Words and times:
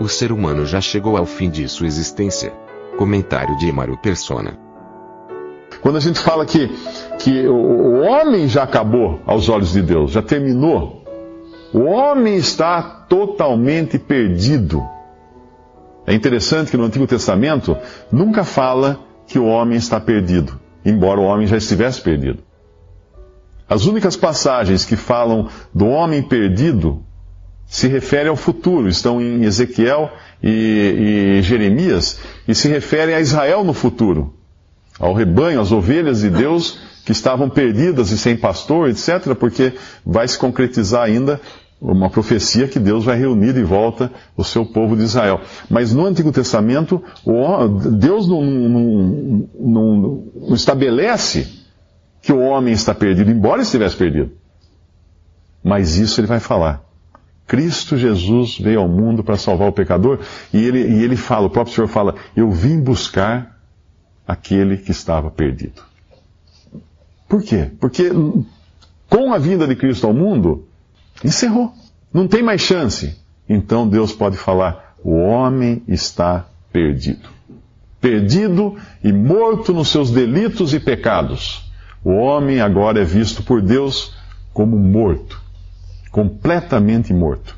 O 0.00 0.08
ser 0.08 0.30
humano 0.30 0.64
já 0.64 0.80
chegou 0.80 1.16
ao 1.16 1.26
fim 1.26 1.50
de 1.50 1.68
sua 1.68 1.86
existência. 1.86 2.52
Comentário 2.96 3.56
de 3.58 3.68
Emaro 3.68 3.96
Persona. 3.98 4.56
Quando 5.80 5.96
a 5.96 6.00
gente 6.00 6.20
fala 6.20 6.46
que, 6.46 6.68
que 7.18 7.48
o 7.48 8.00
homem 8.02 8.48
já 8.48 8.62
acabou 8.62 9.20
aos 9.26 9.48
olhos 9.48 9.72
de 9.72 9.82
Deus, 9.82 10.12
já 10.12 10.22
terminou, 10.22 11.04
o 11.72 11.80
homem 11.80 12.36
está 12.36 12.80
totalmente 13.08 13.98
perdido. 13.98 14.86
É 16.06 16.14
interessante 16.14 16.70
que 16.70 16.76
no 16.76 16.84
Antigo 16.84 17.06
Testamento 17.06 17.76
nunca 18.10 18.44
fala 18.44 19.00
que 19.26 19.38
o 19.38 19.46
homem 19.46 19.76
está 19.76 20.00
perdido, 20.00 20.60
embora 20.84 21.20
o 21.20 21.24
homem 21.24 21.46
já 21.46 21.56
estivesse 21.56 22.00
perdido. 22.00 22.42
As 23.68 23.84
únicas 23.84 24.16
passagens 24.16 24.84
que 24.84 24.96
falam 24.96 25.48
do 25.74 25.86
homem 25.86 26.22
perdido 26.22 27.04
se 27.68 27.86
referem 27.86 28.28
ao 28.28 28.36
futuro, 28.36 28.88
estão 28.88 29.20
em 29.20 29.44
Ezequiel 29.44 30.10
e, 30.42 31.36
e 31.38 31.42
Jeremias, 31.42 32.18
e 32.48 32.54
se 32.54 32.66
referem 32.66 33.14
a 33.14 33.20
Israel 33.20 33.62
no 33.62 33.74
futuro, 33.74 34.34
ao 34.98 35.12
rebanho, 35.12 35.60
às 35.60 35.70
ovelhas 35.70 36.22
de 36.22 36.30
Deus 36.30 36.80
que 37.04 37.12
estavam 37.12 37.48
perdidas 37.48 38.10
e 38.10 38.18
sem 38.18 38.36
pastor, 38.36 38.88
etc., 38.88 39.34
porque 39.38 39.74
vai 40.04 40.26
se 40.26 40.38
concretizar 40.38 41.02
ainda 41.02 41.38
uma 41.80 42.10
profecia 42.10 42.66
que 42.66 42.78
Deus 42.78 43.04
vai 43.04 43.16
reunir 43.16 43.52
de 43.52 43.62
volta 43.62 44.10
o 44.36 44.42
seu 44.42 44.64
povo 44.66 44.96
de 44.96 45.02
Israel. 45.04 45.40
Mas 45.70 45.92
no 45.92 46.06
Antigo 46.06 46.32
Testamento, 46.32 47.02
Deus 47.92 48.26
não, 48.26 48.42
não, 48.42 49.48
não, 49.60 50.24
não 50.48 50.54
estabelece 50.54 51.46
que 52.20 52.32
o 52.32 52.40
homem 52.40 52.74
está 52.74 52.94
perdido, 52.94 53.30
embora 53.30 53.62
estivesse 53.62 53.94
perdido. 53.94 54.32
Mas 55.62 55.96
isso 55.98 56.20
ele 56.20 56.26
vai 56.26 56.40
falar. 56.40 56.87
Cristo 57.48 57.96
Jesus 57.96 58.58
veio 58.58 58.78
ao 58.78 58.88
mundo 58.88 59.24
para 59.24 59.38
salvar 59.38 59.68
o 59.68 59.72
pecador 59.72 60.20
e 60.52 60.62
ele, 60.62 60.80
e 60.86 61.02
ele 61.02 61.16
fala, 61.16 61.46
o 61.46 61.50
próprio 61.50 61.74
Senhor 61.74 61.88
fala, 61.88 62.14
eu 62.36 62.50
vim 62.50 62.78
buscar 62.78 63.58
aquele 64.26 64.76
que 64.76 64.92
estava 64.92 65.30
perdido. 65.30 65.82
Por 67.26 67.42
quê? 67.42 67.70
Porque 67.80 68.10
com 69.08 69.32
a 69.32 69.38
vinda 69.38 69.66
de 69.66 69.74
Cristo 69.74 70.06
ao 70.06 70.12
mundo, 70.12 70.66
encerrou. 71.24 71.72
Não 72.12 72.28
tem 72.28 72.42
mais 72.42 72.60
chance. 72.60 73.16
Então 73.48 73.88
Deus 73.88 74.12
pode 74.12 74.36
falar: 74.36 74.94
o 75.02 75.14
homem 75.16 75.82
está 75.88 76.46
perdido. 76.70 77.28
Perdido 78.00 78.76
e 79.02 79.12
morto 79.12 79.72
nos 79.72 79.88
seus 79.88 80.10
delitos 80.10 80.72
e 80.74 80.80
pecados. 80.80 81.70
O 82.04 82.10
homem 82.10 82.60
agora 82.60 83.00
é 83.00 83.04
visto 83.04 83.42
por 83.42 83.60
Deus 83.60 84.14
como 84.52 84.78
morto, 84.78 85.40
completamente 86.10 87.12
morto. 87.12 87.56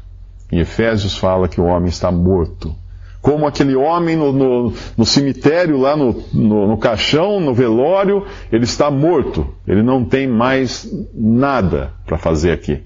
Em 0.51 0.59
Efésios 0.59 1.17
fala 1.17 1.48
que 1.48 1.61
o 1.61 1.65
homem 1.65 1.89
está 1.89 2.11
morto. 2.11 2.75
Como 3.20 3.47
aquele 3.47 3.77
homem 3.77 4.17
no, 4.17 4.33
no, 4.33 4.75
no 4.97 5.05
cemitério, 5.05 5.79
lá 5.79 5.95
no, 5.95 6.25
no 6.33 6.79
caixão, 6.79 7.39
no 7.39 7.52
velório, 7.52 8.27
ele 8.51 8.64
está 8.64 8.91
morto. 8.91 9.47
Ele 9.67 9.83
não 9.83 10.05
tem 10.05 10.27
mais 10.27 10.91
nada 11.14 11.92
para 12.07 12.17
fazer 12.17 12.51
aqui. 12.51 12.83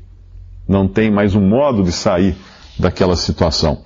Não 0.67 0.89
tem 0.89 1.11
mais 1.11 1.35
um 1.35 1.41
modo 1.41 1.83
de 1.85 1.93
sair 1.93 2.37
daquela 2.79 3.17
situação. 3.17 3.83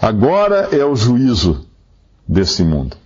Agora 0.00 0.68
é 0.72 0.84
o 0.84 0.94
juízo 0.94 1.66
desse 2.28 2.62
mundo. 2.62 2.96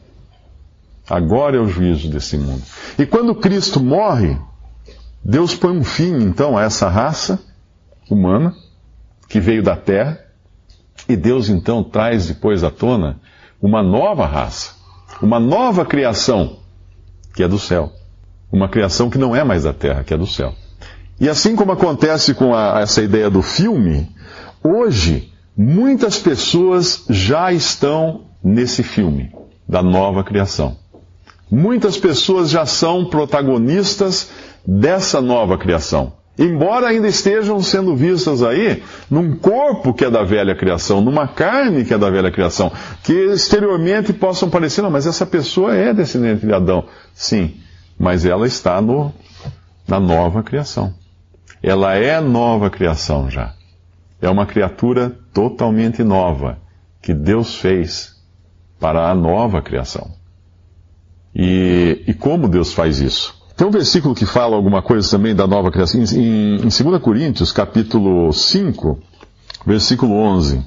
Agora 1.09 1.57
é 1.57 1.61
o 1.61 1.69
juízo 1.69 2.11
desse 2.11 2.37
mundo. 2.37 2.63
E 2.99 3.07
quando 3.07 3.35
Cristo 3.35 3.81
morre, 3.81 4.37
Deus 5.25 5.55
põe 5.55 5.77
um 5.77 5.85
fim 5.85 6.17
então 6.17 6.59
a 6.59 6.65
essa 6.65 6.89
raça 6.89 7.39
humana 8.11 8.55
que 9.29 9.41
veio 9.41 9.63
da 9.63 9.77
terra, 9.77 10.19
e 11.09 11.17
Deus 11.17 11.49
então 11.49 11.83
traz 11.83 12.27
depois 12.27 12.65
à 12.65 12.71
tona 12.71 13.21
uma 13.61 13.83
nova 13.83 14.27
raça, 14.27 14.73
uma 15.23 15.39
nova 15.39 15.85
criação 15.85 16.59
que 17.35 17.43
é 17.43 17.49
do 17.49 17.59
céu. 17.59 17.93
Uma 18.51 18.69
criação 18.69 19.11
que 19.11 19.19
não 19.19 19.37
é 19.37 19.45
mais 19.45 19.65
da 19.65 19.73
terra, 19.73 20.03
que 20.03 20.13
é 20.13 20.17
do 20.17 20.27
céu. 20.27 20.55
E 21.21 21.29
assim 21.29 21.55
como 21.55 21.73
acontece 21.73 22.35
com 22.35 22.55
a, 22.55 22.81
essa 22.81 23.03
ideia 23.03 23.29
do 23.29 23.43
filme, 23.43 24.09
hoje 24.63 25.33
muitas 25.57 26.19
pessoas 26.19 27.05
já 27.09 27.53
estão 27.53 28.27
nesse 28.43 28.83
filme 28.83 29.33
da 29.69 29.83
nova 29.83 30.25
criação. 30.25 30.77
Muitas 31.51 31.97
pessoas 31.97 32.51
já 32.51 32.67
são 32.67 33.05
protagonistas 33.07 34.31
dessa 34.67 35.21
nova 35.21 35.57
criação. 35.59 36.18
Embora 36.39 36.87
ainda 36.87 37.09
estejam 37.09 37.61
sendo 37.61 37.97
vistas 37.97 38.45
aí 38.45 38.83
num 39.11 39.35
corpo 39.35 39.93
que 39.93 40.05
é 40.05 40.11
da 40.11 40.23
velha 40.23 40.55
criação, 40.55 41.01
numa 41.01 41.27
carne 41.27 41.85
que 41.85 41.93
é 41.93 41.99
da 41.99 42.09
velha 42.09 42.31
criação, 42.31 42.71
que 43.03 43.13
exteriormente 43.13 44.13
possam 44.13 44.49
parecer, 44.49 44.81
não, 44.83 44.91
mas 44.91 45.07
essa 45.07 45.27
pessoa 45.27 45.75
é 45.75 45.93
descendente 45.93 46.47
de 46.47 46.53
Adão. 46.53 46.85
Sim, 47.13 47.57
mas 47.99 48.25
ela 48.25 48.47
está 48.47 48.81
no, 48.81 49.13
na 49.87 49.99
nova 49.99 50.45
criação. 50.45 50.95
Ela 51.61 51.97
é 51.97 52.21
nova 52.21 52.71
criação 52.71 53.29
já. 53.29 53.55
É 54.23 54.31
uma 54.31 54.47
criatura 54.47 55.19
totalmente 55.33 56.05
nova 56.05 56.59
que 57.03 57.13
Deus 57.13 57.57
fez 57.57 58.15
para 58.79 59.11
a 59.11 59.15
nova 59.15 59.61
criação. 59.61 60.13
E, 61.35 62.05
e 62.07 62.15
como 62.15 62.49
Deus 62.49 62.73
faz 62.73 63.01
isso? 63.01 63.38
Tem 63.59 63.67
um 63.67 63.73
versículo 63.73 64.15
que 64.15 64.25
fala 64.25 64.55
alguma 64.55 64.81
coisa 64.81 65.11
também 65.11 65.35
da 65.35 65.45
nova 65.45 65.73
criação, 65.73 66.01
em, 66.01 66.59
em 66.59 66.69
2 66.69 67.03
Coríntios, 67.03 67.51
capítulo 67.51 68.33
5, 68.33 68.97
versículo 69.67 70.15
11. 70.15 70.63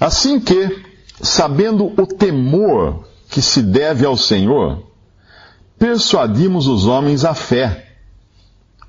Assim 0.00 0.40
que, 0.40 0.82
sabendo 1.20 1.88
o 1.88 2.06
temor 2.06 3.04
que 3.28 3.42
se 3.42 3.60
deve 3.60 4.06
ao 4.06 4.16
Senhor, 4.16 4.82
persuadimos 5.78 6.66
os 6.66 6.86
homens 6.86 7.22
à 7.22 7.34
fé. 7.34 7.86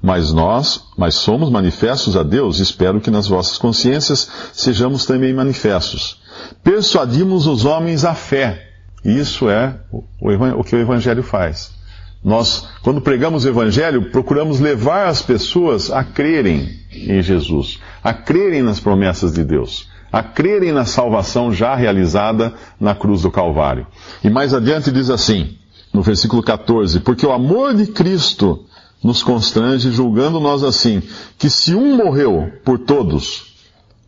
Mas 0.02 0.32
nós, 0.32 0.86
mas 0.98 1.16
somos 1.16 1.50
manifestos 1.50 2.16
a 2.16 2.24
Deus, 2.24 2.60
espero 2.60 3.02
que 3.02 3.12
nas 3.12 3.28
vossas 3.28 3.58
consciências 3.58 4.30
sejamos 4.54 5.06
também 5.06 5.34
manifestos. 5.34 6.22
Persuadimos 6.64 7.46
os 7.46 7.66
homens 7.66 8.06
à 8.06 8.16
fé. 8.16 8.70
Isso 9.04 9.50
é 9.50 9.82
o, 9.92 10.02
o 10.22 10.64
que 10.64 10.78
o 10.78 10.80
Evangelho 10.80 11.24
faz. 11.24 11.83
Nós, 12.24 12.70
quando 12.82 13.02
pregamos 13.02 13.44
o 13.44 13.50
Evangelho, 13.50 14.10
procuramos 14.10 14.60
levar 14.60 15.08
as 15.08 15.22
pessoas 15.22 15.92
a 15.92 16.04
crerem 16.04 16.70
em 16.92 17.22
Jesus, 17.22 17.80
a 18.02 18.14
crerem 18.14 18.64
nas 18.64 18.80
promessas 18.80 19.34
de 19.34 19.44
Deus, 19.44 19.90
a 20.12 20.24
crerem 20.24 20.72
na 20.72 20.86
salvação 20.86 21.54
já 21.54 21.76
realizada 21.76 22.54
na 22.80 22.96
cruz 22.96 23.24
do 23.24 23.32
Calvário. 23.32 23.86
E 24.24 24.30
mais 24.30 24.54
adiante 24.54 24.92
diz 24.92 25.10
assim, 25.10 25.58
no 25.94 26.02
versículo 26.02 26.42
14: 26.42 27.02
Porque 27.02 27.26
o 27.26 27.32
amor 27.32 27.76
de 27.76 27.88
Cristo 27.88 28.66
nos 29.04 29.22
constrange, 29.22 29.92
julgando 29.92 30.40
nós 30.40 30.64
assim, 30.64 31.04
que 31.38 31.50
se 31.50 31.76
um 31.76 31.98
morreu 31.98 32.54
por 32.64 32.80
todos, 32.80 33.54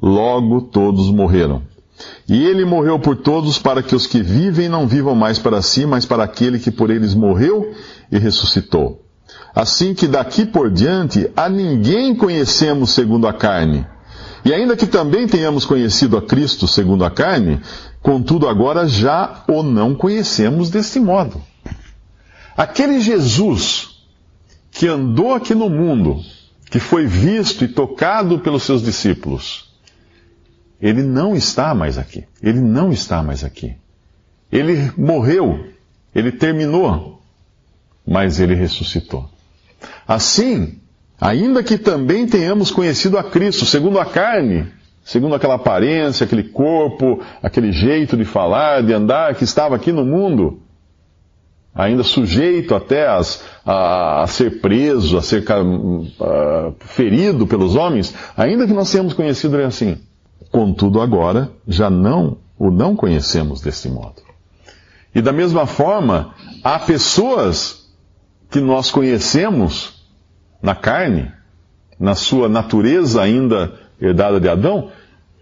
logo 0.01 0.61
todos 0.61 1.11
morreram. 1.11 1.63
E 2.27 2.45
ele 2.45 2.65
morreu 2.65 2.99
por 2.99 3.15
todos 3.17 3.59
para 3.59 3.83
que 3.83 3.95
os 3.95 4.07
que 4.07 4.21
vivem 4.21 4.67
não 4.67 4.87
vivam 4.87 5.15
mais 5.15 5.37
para 5.37 5.61
si, 5.61 5.85
mas 5.85 6.05
para 6.05 6.23
aquele 6.23 6.59
que 6.59 6.71
por 6.71 6.89
eles 6.89 7.13
morreu 7.13 7.73
e 8.11 8.17
ressuscitou. 8.17 9.03
Assim 9.53 9.93
que 9.93 10.07
daqui 10.07 10.45
por 10.45 10.69
diante 10.69 11.29
a 11.35 11.47
ninguém 11.47 12.15
conhecemos 12.15 12.91
segundo 12.91 13.27
a 13.27 13.33
carne. 13.33 13.85
E 14.43 14.53
ainda 14.53 14.75
que 14.75 14.85
também 14.85 15.27
tenhamos 15.27 15.65
conhecido 15.65 16.17
a 16.17 16.21
Cristo 16.21 16.67
segundo 16.67 17.03
a 17.03 17.09
carne, 17.09 17.59
contudo 18.01 18.47
agora 18.47 18.87
já 18.87 19.43
o 19.47 19.63
não 19.63 19.95
conhecemos 19.95 20.69
deste 20.69 20.99
modo. 20.99 21.41
Aquele 22.55 22.99
Jesus 22.99 23.95
que 24.71 24.87
andou 24.87 25.33
aqui 25.33 25.55
no 25.55 25.69
mundo, 25.69 26.19
que 26.69 26.79
foi 26.79 27.07
visto 27.07 27.63
e 27.63 27.67
tocado 27.67 28.39
pelos 28.39 28.63
seus 28.63 28.83
discípulos, 28.83 29.64
ele 30.85 31.01
não 31.01 31.35
está 31.35 31.73
mais 31.73 31.97
aqui. 31.97 32.25
Ele 32.43 32.59
não 32.59 32.91
está 32.91 33.23
mais 33.23 33.43
aqui. 33.43 33.73
Ele 34.51 34.91
morreu, 34.95 35.65
ele 36.13 36.31
terminou, 36.31 37.23
mas 38.05 38.39
ele 38.39 38.53
ressuscitou. 38.53 39.27
Assim, 40.07 40.77
ainda 41.19 41.63
que 41.63 41.79
também 41.79 42.27
tenhamos 42.27 42.69
conhecido 42.69 43.17
a 43.17 43.23
Cristo 43.23 43.65
segundo 43.65 43.99
a 43.99 44.05
carne, 44.05 44.67
segundo 45.03 45.33
aquela 45.33 45.55
aparência, 45.55 46.23
aquele 46.23 46.43
corpo, 46.43 47.19
aquele 47.41 47.71
jeito 47.71 48.15
de 48.15 48.23
falar, 48.23 48.83
de 48.83 48.93
andar 48.93 49.33
que 49.33 49.43
estava 49.43 49.75
aqui 49.75 49.91
no 49.91 50.05
mundo, 50.05 50.61
ainda 51.73 52.03
sujeito 52.03 52.75
até 52.75 53.07
as, 53.07 53.43
a, 53.65 54.21
a, 54.21 54.27
ser 54.27 54.61
preso, 54.61 55.17
a 55.17 55.23
ser 55.23 55.43
a, 55.49 56.71
ferido 56.79 57.47
pelos 57.47 57.75
homens, 57.75 58.13
ainda 58.37 58.67
que 58.67 58.73
nós 58.73 58.91
tenhamos 58.91 59.15
conhecido 59.15 59.55
ele 59.55 59.63
assim. 59.63 59.97
Contudo, 60.51 61.01
agora 61.01 61.51
já 61.67 61.89
não 61.89 62.37
o 62.57 62.71
não 62.71 62.95
conhecemos 62.95 63.61
deste 63.61 63.89
modo. 63.89 64.21
E 65.13 65.21
da 65.21 65.31
mesma 65.31 65.65
forma, 65.65 66.33
há 66.63 66.79
pessoas 66.79 67.89
que 68.49 68.59
nós 68.59 68.91
conhecemos 68.91 70.05
na 70.61 70.75
carne, 70.75 71.31
na 71.99 72.15
sua 72.15 72.49
natureza 72.49 73.21
ainda 73.21 73.73
herdada 73.99 74.39
de 74.39 74.49
Adão, 74.49 74.91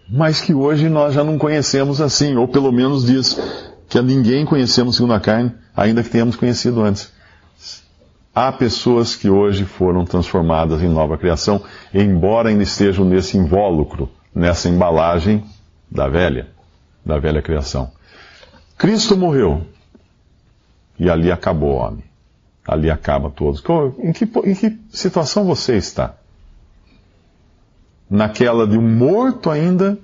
mas 0.08 0.40
que 0.40 0.52
hoje 0.52 0.88
nós 0.88 1.14
já 1.14 1.24
não 1.24 1.38
conhecemos 1.38 2.00
assim, 2.00 2.36
ou 2.36 2.46
pelo 2.46 2.70
menos 2.70 3.04
diz 3.06 3.38
que 3.88 3.98
a 3.98 4.02
ninguém 4.02 4.44
conhecemos 4.44 4.96
segundo 4.96 5.14
a 5.14 5.20
carne, 5.20 5.52
ainda 5.76 6.02
que 6.02 6.10
tenhamos 6.10 6.36
conhecido 6.36 6.82
antes. 6.82 7.12
Há 8.34 8.50
pessoas 8.50 9.14
que 9.14 9.30
hoje 9.30 9.64
foram 9.64 10.04
transformadas 10.04 10.82
em 10.82 10.88
nova 10.88 11.16
criação, 11.16 11.62
embora 11.92 12.48
ainda 12.48 12.64
estejam 12.64 13.04
nesse 13.04 13.36
invólucro, 13.36 14.10
nessa 14.34 14.68
embalagem 14.68 15.44
da 15.90 16.08
velha, 16.08 16.48
da 17.04 17.18
velha 17.18 17.40
criação. 17.40 17.92
Cristo 18.76 19.16
morreu 19.16 19.66
e 20.98 21.08
ali 21.08 21.30
acabou 21.30 21.74
o 21.74 21.76
homem. 21.76 22.04
Ali 22.66 22.90
acaba 22.90 23.30
todos. 23.30 23.62
Em 23.98 24.12
que, 24.12 24.24
em 24.24 24.54
que 24.54 24.78
situação 24.90 25.44
você 25.44 25.76
está? 25.76 26.14
Naquela 28.08 28.66
de 28.66 28.76
um 28.76 28.96
morto 28.96 29.50
ainda, 29.50 29.98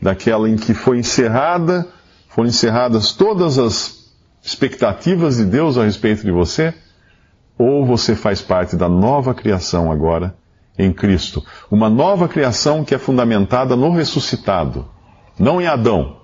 daquela 0.00 0.48
em 0.48 0.56
que 0.56 0.74
foi 0.74 0.98
encerrada, 0.98 1.86
foram 2.28 2.48
encerradas 2.48 3.12
todas 3.12 3.58
as 3.58 4.12
expectativas 4.42 5.38
de 5.38 5.46
Deus 5.46 5.78
a 5.78 5.84
respeito 5.84 6.22
de 6.22 6.30
você? 6.30 6.74
Ou 7.56 7.84
você 7.86 8.14
faz 8.14 8.40
parte 8.40 8.76
da 8.76 8.88
nova 8.88 9.34
criação 9.34 9.90
agora 9.90 10.34
em 10.78 10.92
Cristo? 10.92 11.44
Uma 11.70 11.90
nova 11.90 12.28
criação 12.28 12.84
que 12.84 12.94
é 12.94 12.98
fundamentada 12.98 13.74
no 13.74 13.90
ressuscitado, 13.90 14.86
não 15.38 15.60
em 15.60 15.66
Adão, 15.66 16.18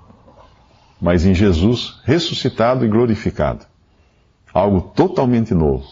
mas 1.00 1.26
em 1.26 1.34
Jesus 1.34 2.00
ressuscitado 2.04 2.84
e 2.84 2.88
glorificado. 2.88 3.66
Algo 4.52 4.80
totalmente 4.80 5.52
novo. 5.52 5.84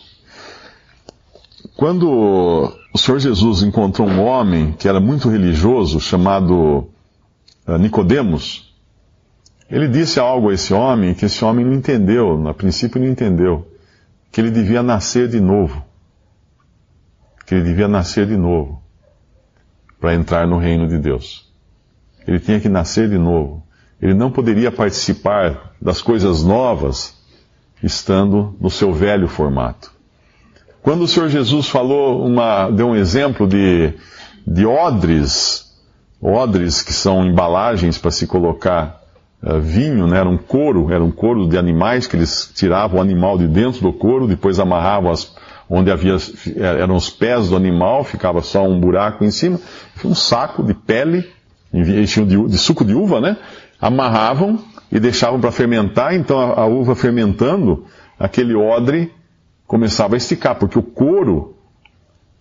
Quando 1.77 2.73
o 2.95 2.99
Senhor 2.99 3.19
Jesus 3.19 3.63
encontrou 3.63 4.07
um 4.09 4.23
homem 4.23 4.73
que 4.73 4.89
era 4.89 5.01
muito 5.01 5.29
religioso, 5.29 6.01
chamado 6.01 6.89
eh, 7.67 7.79
Nicodemos, 7.79 8.73
ele 9.71 9.89
disse 9.89 10.21
algo 10.21 10.51
a 10.51 10.55
esse 10.55 10.75
homem 10.75 11.15
que 11.15 11.25
esse 11.25 11.45
homem 11.45 11.65
não 11.65 11.73
entendeu, 11.73 12.47
a 12.47 12.53
princípio 12.53 13.01
não 13.01 13.09
entendeu, 13.09 13.67
que 14.31 14.41
ele 14.41 14.51
devia 14.51 14.83
nascer 14.83 15.29
de 15.29 15.41
novo. 15.41 15.83
Que 17.53 17.57
ele 17.57 17.65
devia 17.65 17.87
nascer 17.87 18.27
de 18.27 18.35
novo 18.35 18.83
para 20.01 20.15
entrar 20.15 20.47
no 20.47 20.57
reino 20.57 20.89
de 20.89 20.97
Deus. 20.97 21.53
Ele 22.27 22.41
tinha 22.41 22.59
que 22.59 22.67
nascer 22.67 23.11
de 23.11 23.19
novo. 23.19 23.63
Ele 24.01 24.15
não 24.15 24.31
poderia 24.31 24.73
participar 24.73 25.75
das 25.79 26.01
coisas 26.01 26.43
novas 26.43 27.15
estando 27.83 28.57
no 28.59 28.71
seu 28.71 28.91
velho 28.91 29.29
formato. 29.29 29.93
Quando 30.81 31.03
o 31.03 31.07
Senhor 31.07 31.29
Jesus 31.29 31.69
falou 31.69 32.25
uma, 32.25 32.71
deu 32.71 32.89
um 32.89 32.97
exemplo 32.97 33.47
de, 33.47 33.93
de 34.47 34.65
odres, 34.65 35.77
odres 36.23 36.81
que 36.81 36.95
são 36.95 37.23
embalagens 37.23 37.99
para 37.99 38.11
se 38.11 38.27
colocar 38.27 39.03
uh, 39.43 39.61
vinho, 39.61 40.07
né? 40.07 40.21
era 40.21 40.29
um 40.29 40.39
couro, 40.39 40.91
era 40.91 41.05
um 41.05 41.11
couro 41.11 41.47
de 41.47 41.59
animais 41.59 42.07
que 42.07 42.17
eles 42.17 42.51
tiravam 42.55 42.99
o 42.99 43.03
animal 43.03 43.37
de 43.37 43.47
dentro 43.47 43.83
do 43.83 43.93
couro, 43.93 44.27
depois 44.27 44.59
amarravam 44.59 45.11
as, 45.11 45.37
onde 45.75 45.91
havia 45.91 46.19
eram 46.59 46.97
os 46.97 47.09
pés 47.09 47.49
do 47.49 47.57
animal, 47.57 48.05
ficava 48.05 48.43
só 48.43 48.63
um 48.63 48.79
buraco 48.79 49.25
em 49.25 49.31
cima, 49.31 49.59
um 50.05 50.15
saco 50.15 50.63
de 50.63 50.75
pele, 50.75 51.27
enchiam 51.73 52.27
de, 52.27 52.37
de 52.47 52.59
suco 52.59 52.85
de 52.85 52.95
uva, 52.95 53.23
né? 53.23 53.39
Amarravam 53.81 54.63
e 54.91 55.01
deixavam 55.01 55.41
para 55.41 55.51
fermentar, 55.51 56.15
então 56.15 56.39
a, 56.39 56.61
a, 56.61 56.67
uva 56.67 56.95
fermentando, 56.95 57.87
aquele 58.19 58.55
odre 58.55 59.11
começava 59.67 60.15
a 60.15 60.19
esticar, 60.19 60.57
porque 60.57 60.79
o 60.79 60.83
couro 60.83 61.57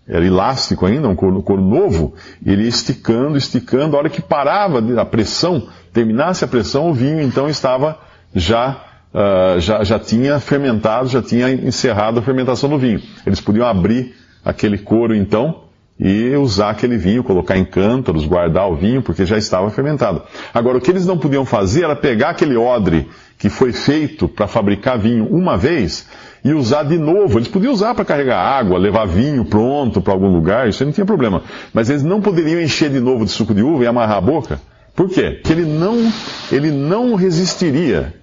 era 0.06 0.26
elástico 0.26 0.86
ainda, 0.86 1.08
um 1.08 1.16
couro, 1.16 1.38
um 1.38 1.42
couro 1.42 1.62
novo, 1.62 2.14
ele 2.46 2.64
ia 2.64 2.68
esticando, 2.68 3.38
esticando, 3.38 3.96
a 3.96 4.00
hora 4.00 4.10
que 4.10 4.22
parava 4.22 4.84
a 5.00 5.06
pressão, 5.06 5.70
terminasse 5.94 6.44
a 6.44 6.50
pressão, 6.50 6.90
o 6.90 6.94
vinho 6.94 7.22
então 7.22 7.48
estava 7.48 7.98
já, 8.36 8.91
uh, 9.14 9.60
já, 9.60 9.84
já 9.84 10.00
tinha 10.00 10.40
fermentado, 10.40 11.08
já 11.08 11.22
tinha 11.22 11.50
encerrado 11.52 12.20
a 12.20 12.22
fermentação 12.22 12.70
do 12.70 12.78
vinho. 12.78 13.02
Eles 13.26 13.42
podiam 13.42 13.68
abrir 13.68 14.16
aquele 14.44 14.78
couro 14.78 15.16
então, 15.16 15.64
e 16.04 16.36
usar 16.36 16.72
aquele 16.72 16.98
vinho, 16.98 17.24
colocar 17.24 17.56
em 17.56 17.64
cântaros, 17.64 18.26
guardar 18.26 18.68
o 18.68 18.76
vinho, 18.76 19.04
porque 19.04 19.24
já 19.24 19.38
estava 19.38 19.70
fermentado. 19.70 20.24
Agora, 20.52 20.80
o 20.80 20.82
que 20.82 20.90
eles 20.90 21.06
não 21.06 21.16
podiam 21.16 21.46
fazer 21.46 21.84
era 21.84 21.96
pegar 21.96 22.32
aquele 22.32 22.58
odre 22.58 23.08
que 23.38 23.50
foi 23.50 23.72
feito 23.72 24.28
para 24.28 24.48
fabricar 24.48 24.98
vinho 24.98 25.28
uma 25.28 25.56
vez 25.56 26.08
e 26.44 26.54
usar 26.54 26.84
de 26.84 26.98
novo. 26.98 27.38
Eles 27.38 27.48
podiam 27.48 27.72
usar 27.72 27.94
para 27.94 28.04
carregar 28.04 28.40
água, 28.40 28.80
levar 28.80 29.06
vinho 29.06 29.46
pronto 29.46 30.02
para 30.02 30.12
algum 30.12 30.28
lugar, 30.28 30.68
isso 30.68 30.82
aí 30.82 30.88
não 30.88 30.94
tinha 30.94 31.06
problema. 31.06 31.44
Mas 31.72 31.88
eles 31.88 32.04
não 32.04 32.20
poderiam 32.20 32.60
encher 32.60 32.90
de 32.90 33.00
novo 33.00 33.24
de 33.24 33.30
suco 33.30 33.54
de 33.54 33.62
uva 33.62 33.84
e 33.84 33.88
amarrar 33.88 34.18
a 34.18 34.22
boca. 34.22 34.60
Por 34.96 35.08
quê? 35.08 35.40
Porque 35.40 35.54
ele 35.54 35.66
não, 35.66 36.12
ele 36.52 36.72
não 36.72 37.14
resistiria. 37.14 38.21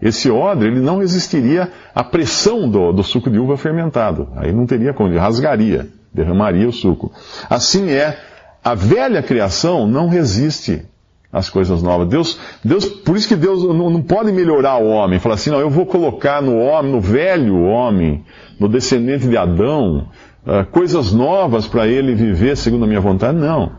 Esse 0.00 0.30
odre, 0.30 0.68
ele 0.68 0.80
não 0.80 0.98
resistiria 0.98 1.70
à 1.94 2.04
pressão 2.04 2.68
do, 2.68 2.92
do 2.92 3.02
suco 3.02 3.30
de 3.30 3.38
uva 3.38 3.56
fermentado. 3.56 4.28
Aí 4.36 4.52
não 4.52 4.66
teria 4.66 4.92
como, 4.92 5.16
rasgaria 5.16 5.88
derramaria 6.14 6.68
o 6.68 6.72
suco. 6.72 7.12
Assim 7.50 7.90
é, 7.90 8.16
a 8.62 8.74
velha 8.74 9.22
criação 9.22 9.86
não 9.86 10.08
resiste 10.08 10.86
às 11.32 11.50
coisas 11.50 11.82
novas. 11.82 12.08
Deus, 12.08 12.38
Deus, 12.64 12.86
por 12.86 13.16
isso 13.16 13.26
que 13.26 13.34
Deus 13.34 13.64
não, 13.64 13.90
não 13.90 14.00
pode 14.00 14.30
melhorar 14.30 14.76
o 14.76 14.86
homem. 14.86 15.18
Falar 15.18 15.34
assim, 15.34 15.50
não, 15.50 15.58
eu 15.58 15.68
vou 15.68 15.84
colocar 15.84 16.40
no 16.40 16.56
homem, 16.58 16.92
no 16.92 17.00
velho 17.00 17.60
homem, 17.62 18.24
no 18.60 18.68
descendente 18.68 19.26
de 19.26 19.36
Adão, 19.36 20.08
uh, 20.46 20.64
coisas 20.70 21.12
novas 21.12 21.66
para 21.66 21.88
ele 21.88 22.14
viver 22.14 22.56
segundo 22.56 22.84
a 22.84 22.86
minha 22.86 23.00
vontade. 23.00 23.36
Não. 23.36 23.72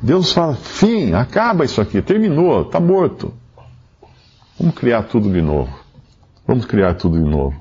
Deus 0.00 0.32
fala, 0.32 0.54
fim, 0.54 1.12
acaba 1.12 1.64
isso 1.64 1.80
aqui, 1.80 2.00
terminou, 2.00 2.62
está 2.62 2.78
morto. 2.78 3.34
Vamos 4.60 4.74
criar 4.74 5.04
tudo 5.04 5.32
de 5.32 5.40
novo. 5.40 5.74
Vamos 6.46 6.66
criar 6.66 6.94
tudo 6.94 7.18
de 7.18 7.24
novo. 7.24 7.58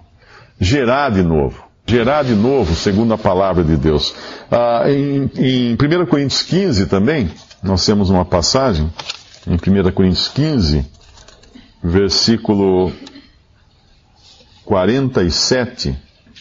Gerar 0.60 1.10
de 1.12 1.24
novo 1.24 1.70
gerar 1.90 2.24
de 2.24 2.36
novo, 2.36 2.76
segundo 2.76 3.16
a 3.16 3.18
palavra 3.18 3.64
de 3.64 3.76
Deus. 3.76 4.14
Ah, 4.52 4.84
em, 4.86 5.30
em 5.36 5.74
1 5.74 6.06
Coríntios 6.06 6.44
15 6.44 6.86
também, 6.86 7.32
nós 7.64 7.84
temos 7.84 8.12
uma 8.12 8.24
passagem, 8.24 8.92
em 9.48 9.56
1 9.56 9.92
Coríntios 9.92 10.28
15, 10.28 10.86
versículo 11.84 12.92
47. 14.64 15.98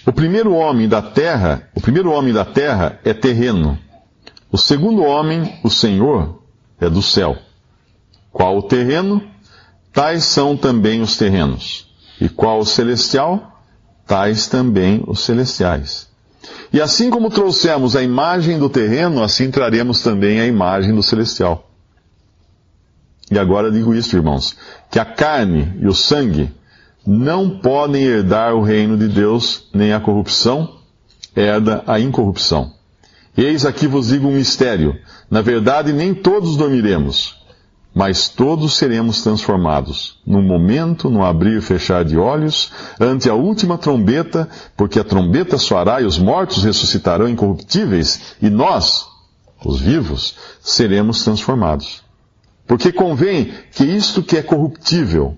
O 0.06 0.12
primeiro 0.12 0.52
homem 0.52 0.86
da 0.86 1.00
terra, 1.00 1.68
o 1.74 1.80
primeiro 1.80 2.12
homem 2.12 2.32
da 2.32 2.44
terra 2.44 3.00
é 3.02 3.14
terreno. 3.14 3.78
O 4.52 4.58
segundo 4.58 5.02
homem, 5.02 5.58
o 5.64 5.70
Senhor, 5.70 6.42
é 6.78 6.90
do 6.90 7.00
céu. 7.00 7.36
Qual 8.30 8.58
o 8.58 8.62
terreno? 8.62 9.22
Tais 9.92 10.24
são 10.24 10.56
também 10.56 11.00
os 11.00 11.16
terrenos. 11.16 11.88
E 12.20 12.28
qual 12.28 12.60
o 12.60 12.66
celestial? 12.66 13.58
tais 14.08 14.46
também 14.48 15.04
os 15.06 15.20
celestiais. 15.20 16.08
E 16.72 16.80
assim 16.80 17.10
como 17.10 17.30
trouxemos 17.30 17.94
a 17.94 18.02
imagem 18.02 18.58
do 18.58 18.70
terreno, 18.70 19.22
assim 19.22 19.50
traremos 19.50 20.02
também 20.02 20.40
a 20.40 20.46
imagem 20.46 20.94
do 20.94 21.02
celestial. 21.02 21.70
E 23.30 23.38
agora 23.38 23.70
digo 23.70 23.94
isto, 23.94 24.16
irmãos, 24.16 24.56
que 24.90 24.98
a 24.98 25.04
carne 25.04 25.76
e 25.80 25.86
o 25.86 25.94
sangue 25.94 26.50
não 27.06 27.58
podem 27.58 28.02
herdar 28.02 28.54
o 28.54 28.62
reino 28.62 28.96
de 28.96 29.08
Deus, 29.08 29.68
nem 29.74 29.92
a 29.92 30.00
corrupção 30.00 30.78
herda 31.36 31.84
a 31.86 32.00
incorrupção. 32.00 32.72
Eis 33.36 33.66
aqui 33.66 33.86
vos 33.86 34.08
digo 34.08 34.26
um 34.26 34.32
mistério. 34.32 34.98
Na 35.30 35.42
verdade, 35.42 35.92
nem 35.92 36.14
todos 36.14 36.56
dormiremos, 36.56 37.37
mas 37.94 38.28
todos 38.28 38.76
seremos 38.76 39.22
transformados, 39.22 40.20
num 40.26 40.42
momento, 40.42 41.10
no 41.10 41.24
abrir 41.24 41.58
e 41.58 41.62
fechar 41.62 42.04
de 42.04 42.16
olhos, 42.16 42.70
ante 43.00 43.28
a 43.28 43.34
última 43.34 43.78
trombeta, 43.78 44.48
porque 44.76 45.00
a 45.00 45.04
trombeta 45.04 45.58
soará 45.58 46.00
e 46.00 46.04
os 46.04 46.18
mortos 46.18 46.62
ressuscitarão 46.62 47.28
incorruptíveis, 47.28 48.36
e 48.40 48.48
nós, 48.50 49.06
os 49.64 49.80
vivos, 49.80 50.36
seremos 50.60 51.24
transformados. 51.24 52.02
Porque 52.66 52.92
convém 52.92 53.52
que 53.72 53.84
isto 53.84 54.22
que 54.22 54.36
é 54.36 54.42
corruptível 54.42 55.36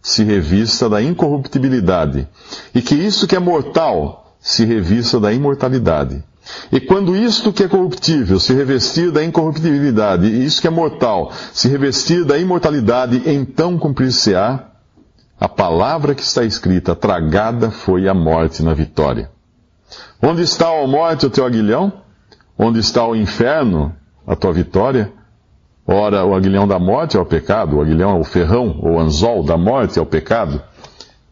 se 0.00 0.24
revista 0.24 0.88
da 0.88 1.00
incorruptibilidade, 1.00 2.26
e 2.74 2.82
que 2.82 2.94
isto 2.94 3.26
que 3.26 3.36
é 3.36 3.38
mortal 3.38 4.34
se 4.40 4.64
revista 4.64 5.20
da 5.20 5.32
imortalidade. 5.32 6.24
E 6.70 6.80
quando 6.80 7.16
isto 7.16 7.52
que 7.52 7.64
é 7.64 7.68
corruptível 7.68 8.40
se 8.40 8.52
revestir 8.52 9.10
da 9.10 9.24
incorruptibilidade, 9.24 10.26
e 10.26 10.44
isso 10.44 10.60
que 10.60 10.66
é 10.66 10.70
mortal 10.70 11.32
se 11.52 11.68
revestir 11.68 12.24
da 12.24 12.38
imortalidade, 12.38 13.22
então 13.26 13.78
cumprir-se-á 13.78 14.68
a 15.38 15.48
palavra 15.48 16.14
que 16.14 16.22
está 16.22 16.44
escrita: 16.44 16.94
tragada 16.94 17.70
foi 17.70 18.08
a 18.08 18.14
morte 18.14 18.62
na 18.62 18.74
vitória. 18.74 19.30
Onde 20.22 20.42
está 20.42 20.68
a 20.68 20.86
morte 20.86 21.26
o 21.26 21.30
teu 21.30 21.44
aguilhão? 21.44 21.92
Onde 22.58 22.78
está 22.78 23.06
o 23.06 23.16
inferno 23.16 23.94
a 24.26 24.36
tua 24.36 24.52
vitória? 24.52 25.12
Ora, 25.86 26.24
o 26.24 26.34
aguilhão 26.34 26.66
da 26.66 26.78
morte 26.78 27.16
é 27.16 27.20
o 27.20 27.26
pecado, 27.26 27.76
o 27.76 27.80
aguilhão 27.80 28.16
é 28.16 28.20
o 28.20 28.24
ferrão, 28.24 28.78
ou 28.80 29.00
anzol 29.00 29.42
da 29.44 29.56
morte 29.56 29.98
é 29.98 30.02
o 30.02 30.06
pecado, 30.06 30.62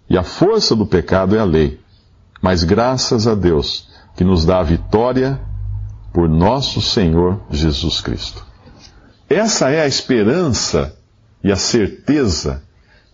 e 0.09 0.19
a 0.19 0.25
força 0.25 0.75
do 0.75 0.85
pecado 0.85 1.37
é 1.37 1.39
a 1.39 1.45
lei. 1.45 1.79
Mas 2.43 2.65
graças 2.65 3.29
a 3.29 3.35
Deus, 3.37 3.89
que 4.17 4.25
nos 4.25 4.45
dá 4.45 4.61
a 4.61 4.65
vitória 4.65 5.41
por 6.13 6.29
nosso 6.29 6.81
Senhor 6.81 7.41
Jesus 7.51 8.01
Cristo. 8.01 8.45
Essa 9.29 9.71
é 9.71 9.83
a 9.83 9.87
esperança 9.87 10.97
e 11.43 11.53
a 11.53 11.57
certeza 11.57 12.63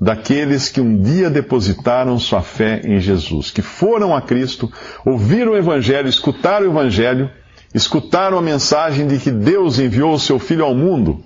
daqueles 0.01 0.69
que 0.69 0.81
um 0.81 1.01
dia 1.01 1.31
depositaram 1.31 2.19
sua 2.19 2.43
fé 2.43 2.81
em 2.85 3.01
Jesus, 3.01 3.51
que 3.51 3.63
foram 3.63 4.15
a 4.15 4.21
Cristo, 4.21 4.71
ouviram 5.05 5.53
o 5.53 5.57
Evangelho, 5.57 6.09
escutaram 6.09 6.67
o 6.67 6.71
Evangelho, 6.71 7.31
escutaram 7.75 8.39
a 8.39 8.43
mensagem 8.43 9.07
de 9.07 9.19
que 9.19 9.31
Deus 9.31 9.79
enviou 9.79 10.13
o 10.13 10.21
seu 10.21 10.39
Filho 10.39 10.65
ao 10.65 10.75
mundo 10.75 11.23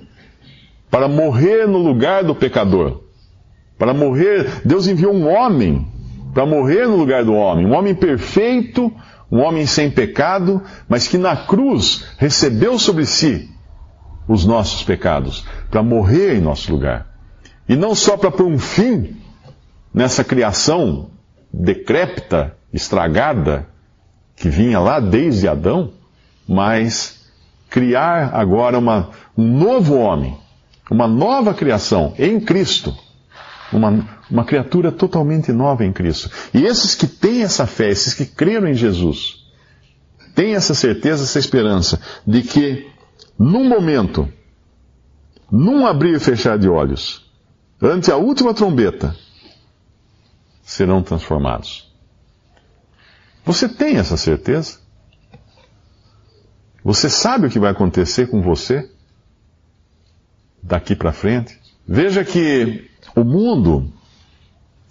para 0.90 1.08
morrer 1.08 1.66
no 1.66 1.78
lugar 1.78 2.24
do 2.24 2.34
pecador. 2.34 3.02
Para 3.78 3.94
morrer, 3.94 4.60
Deus 4.64 4.86
enviou 4.86 5.14
um 5.14 5.28
homem 5.28 5.86
para 6.34 6.46
morrer 6.46 6.86
no 6.86 6.96
lugar 6.96 7.24
do 7.24 7.32
homem, 7.32 7.66
um 7.66 7.74
homem 7.74 7.94
perfeito, 7.94 8.92
um 9.30 9.40
homem 9.40 9.66
sem 9.66 9.90
pecado, 9.90 10.62
mas 10.88 11.06
que 11.06 11.16
na 11.16 11.36
cruz 11.36 12.06
recebeu 12.18 12.78
sobre 12.78 13.06
si 13.06 13.48
os 14.26 14.44
nossos 14.44 14.82
pecados, 14.82 15.44
para 15.70 15.82
morrer 15.82 16.36
em 16.36 16.40
nosso 16.40 16.70
lugar. 16.72 17.06
E 17.68 17.76
não 17.76 17.94
só 17.94 18.16
para 18.16 18.30
pôr 18.30 18.46
um 18.46 18.58
fim 18.58 19.16
nessa 19.92 20.22
criação 20.24 21.10
decrépita, 21.52 22.56
estragada, 22.72 23.66
que 24.36 24.48
vinha 24.48 24.78
lá 24.78 25.00
desde 25.00 25.48
Adão, 25.48 25.92
mas 26.46 27.26
criar 27.68 28.30
agora 28.34 28.78
uma, 28.78 29.10
um 29.36 29.46
novo 29.46 29.96
homem, 29.96 30.36
uma 30.90 31.06
nova 31.06 31.54
criação 31.54 32.14
em 32.18 32.40
Cristo. 32.40 32.94
Uma, 33.72 34.08
uma 34.30 34.44
criatura 34.44 34.92
totalmente 34.92 35.52
nova 35.52 35.84
em 35.84 35.92
Cristo. 35.92 36.30
E 36.54 36.64
esses 36.64 36.94
que 36.94 37.06
têm 37.06 37.42
essa 37.42 37.66
fé, 37.66 37.90
esses 37.90 38.14
que 38.14 38.24
creram 38.24 38.68
em 38.68 38.74
Jesus, 38.74 39.44
têm 40.34 40.54
essa 40.54 40.74
certeza, 40.74 41.24
essa 41.24 41.38
esperança 41.38 42.00
de 42.26 42.42
que, 42.42 42.88
num 43.38 43.68
momento, 43.68 44.30
num 45.50 45.86
abrir 45.86 46.16
e 46.16 46.20
fechar 46.20 46.58
de 46.58 46.68
olhos, 46.68 47.28
ante 47.82 48.10
a 48.10 48.16
última 48.16 48.54
trombeta, 48.54 49.16
serão 50.62 51.02
transformados. 51.02 51.90
Você 53.44 53.68
tem 53.68 53.96
essa 53.96 54.16
certeza? 54.16 54.78
Você 56.84 57.10
sabe 57.10 57.46
o 57.46 57.50
que 57.50 57.58
vai 57.58 57.72
acontecer 57.72 58.28
com 58.28 58.40
você 58.40 58.90
daqui 60.62 60.94
para 60.94 61.12
frente? 61.12 61.58
Veja 61.86 62.24
que 62.24 62.88
o 63.16 63.24
mundo, 63.24 63.92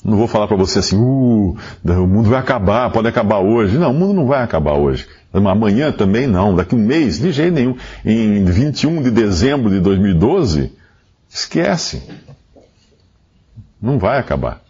não 0.04 0.18
vou 0.18 0.28
falar 0.28 0.48
para 0.48 0.56
você 0.56 0.80
assim, 0.80 0.96
uh, 0.96 1.58
o 1.84 2.08
mundo 2.08 2.30
vai 2.30 2.40
acabar, 2.40 2.90
pode 2.92 3.08
acabar 3.08 3.40
hoje. 3.40 3.78
Não, 3.78 3.92
o 3.92 3.94
mundo 3.94 4.14
não 4.14 4.28
vai 4.28 4.42
acabar 4.42 4.74
hoje. 4.74 5.08
Amanhã 5.34 5.92
também 5.92 6.26
não, 6.26 6.56
daqui 6.56 6.74
um 6.74 6.80
mês, 6.80 7.20
de 7.20 7.32
jeito 7.32 7.54
nenhum. 7.54 7.76
Em 8.06 8.46
21 8.46 9.04
de 9.04 9.12
dezembro 9.12 9.70
de 9.70 9.80
2012, 9.82 10.72
esquece. 11.30 12.02
Não 13.82 14.00
vai 14.00 14.20
acabar. 14.20 14.62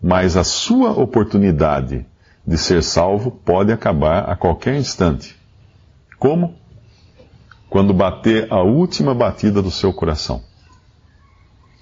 Mas 0.00 0.36
a 0.36 0.44
sua 0.44 0.92
oportunidade 0.92 2.06
de 2.46 2.56
ser 2.56 2.82
salvo 2.82 3.30
pode 3.30 3.72
acabar 3.72 4.30
a 4.30 4.36
qualquer 4.36 4.76
instante. 4.76 5.36
Como? 6.18 6.54
Quando 7.68 7.92
bater 7.92 8.46
a 8.52 8.62
última 8.62 9.14
batida 9.14 9.60
do 9.60 9.70
seu 9.70 9.92
coração. 9.92 10.42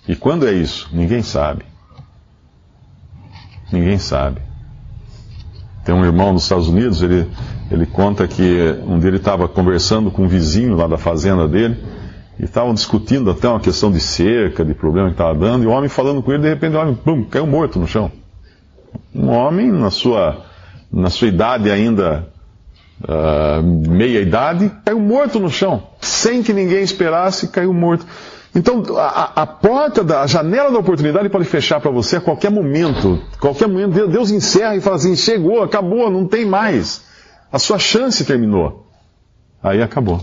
E 0.09 0.17
quando 0.17 0.49
é 0.49 0.53
isso? 0.53 0.89
Ninguém 0.93 1.23
sabe. 1.23 1.72
Ninguém 3.73 3.99
sabe. 3.99 4.41
Tem 5.85 5.95
um 5.95 6.05
irmão 6.05 6.33
nos 6.33 6.45
Estados 6.45 6.69
Unidos, 6.69 7.03
ele, 7.03 7.29
ele 7.71 7.87
conta 7.87 8.29
que 8.29 8.79
um 8.87 8.99
dia 8.99 9.09
ele 9.09 9.17
estava 9.17 9.49
conversando 9.49 10.11
com 10.11 10.25
um 10.25 10.29
vizinho 10.29 10.77
lá 10.77 10.87
da 10.87 10.97
fazenda 10.97 11.49
dele, 11.49 11.77
e 12.39 12.45
estavam 12.45 12.73
discutindo 12.73 13.31
até 13.31 13.49
uma 13.49 13.59
questão 13.59 13.91
de 13.91 13.99
cerca, 13.99 14.65
de 14.65 14.75
problema 14.75 15.09
que 15.09 15.15
estava 15.15 15.35
dando, 15.35 15.65
e 15.65 15.67
o 15.67 15.71
homem 15.71 15.89
falando 15.89 16.23
com 16.23 16.33
ele, 16.33 16.43
de 16.43 16.49
repente 16.49 16.77
o 16.77 16.81
homem, 16.81 16.95
pum, 16.95 17.25
caiu 17.25 17.47
morto 17.47 17.79
no 17.79 17.87
chão. 17.87 18.13
Um 19.15 19.29
homem, 19.31 19.73
na 19.73 19.91
sua, 19.91 20.45
na 20.93 21.11
sua 21.11 21.29
idade 21.29 21.71
ainda 21.71 22.29
uh, 23.03 23.63
meia 23.63 24.21
idade, 24.21 24.71
caiu 24.85 25.01
morto 25.01 25.41
no 25.41 25.51
chão. 25.51 25.83
Sem 26.01 26.43
que 26.43 26.53
ninguém 26.53 26.83
esperasse, 26.83 27.49
caiu 27.49 27.73
morto. 27.73 28.07
Então, 28.55 28.83
a, 28.99 29.43
a 29.43 29.47
porta, 29.47 30.05
da, 30.05 30.23
a 30.23 30.27
janela 30.27 30.71
da 30.71 30.79
oportunidade 30.79 31.29
pode 31.31 31.47
fechar 31.47 31.81
para 31.81 31.91
você 31.91 32.17
a 32.17 32.21
qualquer 32.21 32.51
momento. 32.51 33.23
Qualquer 33.41 33.67
momento, 33.67 34.09
Deus 34.09 34.31
encerra 34.31 34.77
e 34.77 34.81
fala 34.81 34.97
assim: 34.97 35.17
chegou, 35.17 35.63
acabou, 35.63 36.11
não 36.11 36.27
tem 36.27 36.45
mais. 36.45 37.05
A 37.51 37.59
sua 37.59 37.79
chance 37.79 38.25
terminou. 38.25 38.87
Aí 39.63 39.81
acabou. 39.81 40.23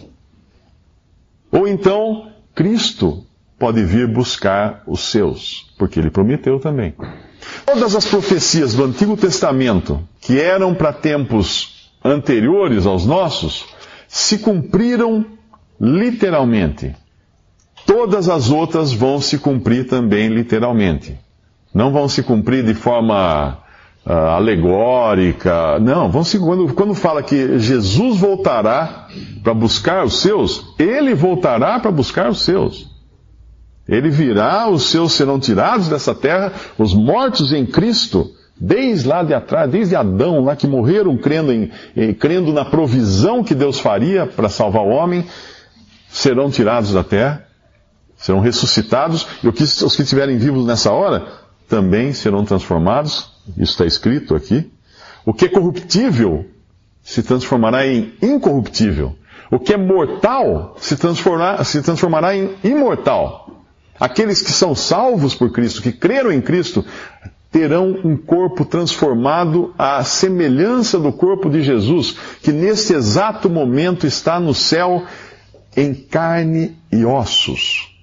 Ou 1.51 1.67
então, 1.67 2.31
Cristo 2.53 3.23
pode 3.57 3.83
vir 3.83 4.07
buscar 4.07 4.83
os 4.85 4.99
seus, 5.11 5.73
porque 5.77 5.99
ele 5.99 6.11
prometeu 6.11 6.59
também. 6.59 6.93
Todas 7.65 7.95
as 7.95 8.05
profecias 8.05 8.73
do 8.73 8.83
Antigo 8.83 9.17
Testamento, 9.17 10.01
que 10.21 10.39
eram 10.39 10.75
para 10.75 10.93
tempos 10.93 11.91
anteriores 12.03 12.85
aos 12.85 13.05
nossos 13.05 13.65
se 14.07 14.39
cumpriram 14.39 15.25
literalmente. 15.79 16.95
Todas 17.89 18.29
as 18.29 18.51
outras 18.51 18.93
vão 18.93 19.19
se 19.19 19.39
cumprir 19.39 19.87
também 19.87 20.27
literalmente. 20.27 21.17
Não 21.73 21.91
vão 21.91 22.07
se 22.07 22.21
cumprir 22.21 22.63
de 22.63 22.75
forma 22.75 23.57
uh, 24.05 24.11
alegórica. 24.11 25.79
Não, 25.79 26.11
vão 26.11 26.23
se, 26.23 26.37
quando, 26.37 26.71
quando 26.75 26.93
fala 26.93 27.23
que 27.23 27.57
Jesus 27.57 28.19
voltará 28.19 29.07
para 29.43 29.55
buscar 29.55 30.05
os 30.05 30.21
seus, 30.21 30.75
ele 30.77 31.15
voltará 31.15 31.79
para 31.79 31.89
buscar 31.89 32.29
os 32.29 32.43
seus. 32.43 32.87
Ele 33.87 34.11
virá, 34.11 34.69
os 34.69 34.83
seus 34.91 35.13
serão 35.13 35.39
tirados 35.39 35.89
dessa 35.89 36.13
terra, 36.13 36.53
os 36.77 36.93
mortos 36.93 37.51
em 37.51 37.65
Cristo 37.65 38.29
Desde 38.61 39.07
lá 39.07 39.23
de 39.23 39.33
atrás, 39.33 39.71
desde 39.71 39.95
Adão, 39.95 40.43
lá 40.43 40.53
que 40.53 40.67
morreram 40.67 41.15
crendo, 41.15 41.53
em, 41.53 41.71
crendo 42.19 42.51
na 42.51 42.65
provisão 42.65 43.41
que 43.41 43.55
Deus 43.55 43.79
faria 43.79 44.25
para 44.25 44.49
salvar 44.49 44.83
o 44.83 44.89
homem, 44.89 45.25
serão 46.09 46.51
tirados 46.51 46.91
da 46.91 47.01
terra, 47.01 47.45
serão 48.19 48.39
ressuscitados, 48.41 49.25
e 49.43 49.47
os 49.47 49.95
que 49.95 50.03
estiverem 50.03 50.37
vivos 50.37 50.65
nessa 50.65 50.91
hora 50.91 51.25
também 51.67 52.13
serão 52.13 52.43
transformados, 52.43 53.31
isso 53.57 53.71
está 53.71 53.85
escrito 53.85 54.35
aqui. 54.35 54.71
O 55.25 55.33
que 55.33 55.45
é 55.45 55.49
corruptível 55.49 56.45
se 57.01 57.23
transformará 57.23 57.87
em 57.87 58.13
incorruptível. 58.21 59.15
O 59.49 59.57
que 59.57 59.73
é 59.73 59.77
mortal 59.77 60.75
se 60.79 60.95
transformará, 60.95 61.63
se 61.63 61.81
transformará 61.81 62.35
em 62.35 62.55
imortal. 62.63 63.63
Aqueles 63.99 64.41
que 64.41 64.51
são 64.51 64.75
salvos 64.75 65.33
por 65.33 65.51
Cristo, 65.51 65.81
que 65.81 65.91
creram 65.91 66.31
em 66.31 66.41
Cristo, 66.41 66.85
terão 67.51 67.99
um 68.03 68.15
corpo 68.15 68.63
transformado 68.63 69.73
à 69.77 70.03
semelhança 70.03 70.99
do 70.99 71.11
corpo 71.11 71.49
de 71.49 71.63
Jesus, 71.63 72.15
que 72.41 72.51
neste 72.51 72.93
exato 72.93 73.49
momento 73.49 74.05
está 74.05 74.39
no 74.39 74.53
céu 74.53 75.03
em 75.75 75.93
carne 75.93 76.77
e 76.91 77.03
ossos. 77.05 77.98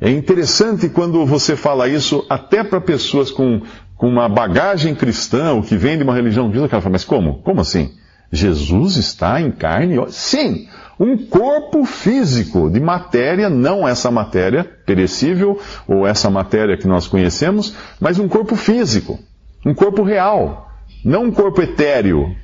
É 0.00 0.10
interessante 0.10 0.88
quando 0.88 1.24
você 1.24 1.56
fala 1.56 1.88
isso 1.88 2.24
até 2.28 2.62
para 2.62 2.80
pessoas 2.80 3.30
com, 3.30 3.62
com 3.96 4.08
uma 4.08 4.28
bagagem 4.28 4.94
cristã, 4.94 5.52
ou 5.52 5.62
que 5.62 5.76
vem 5.76 5.96
de 5.96 6.04
uma 6.04 6.14
religião 6.14 6.50
cristã, 6.50 6.68
que 6.68 6.80
fala, 6.80 6.92
mas 6.92 7.04
como? 7.04 7.42
Como 7.42 7.60
assim? 7.60 7.92
Jesus 8.30 8.96
está 8.96 9.40
em 9.40 9.50
carne? 9.50 9.96
Sim! 10.08 10.68
um 10.98 11.16
corpo 11.26 11.84
físico 11.84 12.70
de 12.70 12.80
matéria, 12.80 13.50
não 13.50 13.86
essa 13.86 14.10
matéria 14.10 14.64
perecível 14.64 15.60
ou 15.86 16.06
essa 16.06 16.30
matéria 16.30 16.76
que 16.76 16.88
nós 16.88 17.06
conhecemos, 17.06 17.74
mas 18.00 18.18
um 18.18 18.28
corpo 18.28 18.56
físico, 18.56 19.18
um 19.64 19.74
corpo 19.74 20.02
real, 20.02 20.70
não 21.04 21.24
um 21.24 21.30
corpo 21.30 21.62
etéreo. 21.62 22.34